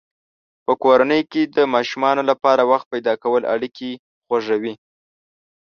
[0.65, 3.89] په کورنۍ کې د کوچنیانو لپاره وخت پیدا کول اړیکې
[4.25, 4.73] خوږوي.